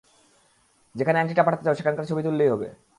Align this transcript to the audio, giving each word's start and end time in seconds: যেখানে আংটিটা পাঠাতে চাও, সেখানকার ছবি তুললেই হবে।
যেখানে 0.95 1.17
আংটিটা 1.19 1.43
পাঠাতে 1.43 1.63
চাও, 1.65 1.75
সেখানকার 1.75 2.05
ছবি 2.05 2.21
তুললেই 2.23 2.49
হবে। 2.49 2.67